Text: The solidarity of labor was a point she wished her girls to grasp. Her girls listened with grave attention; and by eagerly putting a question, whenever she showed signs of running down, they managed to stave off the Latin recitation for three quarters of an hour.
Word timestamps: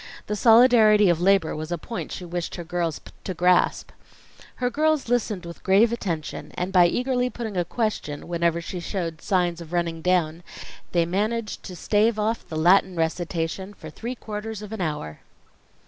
The 0.25 0.35
solidarity 0.35 1.09
of 1.09 1.21
labor 1.21 1.55
was 1.55 1.71
a 1.71 1.77
point 1.77 2.11
she 2.11 2.25
wished 2.25 2.55
her 2.55 2.63
girls 2.63 3.01
to 3.23 3.35
grasp. 3.35 3.91
Her 4.55 4.71
girls 4.71 5.09
listened 5.09 5.45
with 5.45 5.61
grave 5.61 5.93
attention; 5.93 6.49
and 6.55 6.73
by 6.73 6.87
eagerly 6.87 7.29
putting 7.29 7.55
a 7.55 7.63
question, 7.63 8.27
whenever 8.27 8.61
she 8.61 8.79
showed 8.79 9.21
signs 9.21 9.61
of 9.61 9.73
running 9.73 10.01
down, 10.01 10.41
they 10.91 11.05
managed 11.05 11.61
to 11.65 11.75
stave 11.75 12.17
off 12.17 12.49
the 12.49 12.57
Latin 12.57 12.95
recitation 12.95 13.75
for 13.75 13.91
three 13.91 14.15
quarters 14.15 14.63
of 14.63 14.71
an 14.71 14.81
hour. 14.81 15.19